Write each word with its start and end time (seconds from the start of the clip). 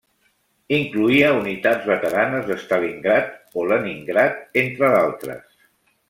Incloïa 0.75 1.27
unitats 1.41 1.83
veteranes 1.89 2.47
de 2.51 2.57
Stalingrad 2.63 3.29
o 3.61 3.65
Leningrad, 3.73 4.41
entre 4.63 4.91
d'altres. 4.95 5.61